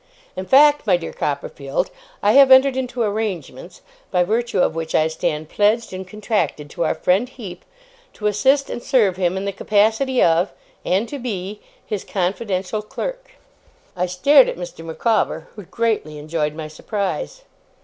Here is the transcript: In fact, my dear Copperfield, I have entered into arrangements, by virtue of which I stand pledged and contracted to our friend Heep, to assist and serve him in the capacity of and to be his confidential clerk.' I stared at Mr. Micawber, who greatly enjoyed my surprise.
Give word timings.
In 0.35 0.47
fact, 0.47 0.87
my 0.87 0.97
dear 0.97 1.13
Copperfield, 1.13 1.91
I 2.23 2.31
have 2.31 2.49
entered 2.49 2.75
into 2.75 3.03
arrangements, 3.03 3.81
by 4.09 4.23
virtue 4.23 4.57
of 4.59 4.73
which 4.73 4.95
I 4.95 5.07
stand 5.07 5.47
pledged 5.49 5.93
and 5.93 6.07
contracted 6.07 6.71
to 6.71 6.83
our 6.85 6.95
friend 6.95 7.29
Heep, 7.29 7.63
to 8.13 8.25
assist 8.25 8.71
and 8.71 8.81
serve 8.81 9.17
him 9.17 9.37
in 9.37 9.45
the 9.45 9.51
capacity 9.51 10.19
of 10.23 10.51
and 10.83 11.07
to 11.07 11.19
be 11.19 11.61
his 11.85 12.03
confidential 12.03 12.81
clerk.' 12.81 13.33
I 13.95 14.07
stared 14.07 14.49
at 14.49 14.57
Mr. 14.57 14.83
Micawber, 14.83 15.49
who 15.55 15.65
greatly 15.65 16.17
enjoyed 16.17 16.55
my 16.55 16.67
surprise. 16.67 17.43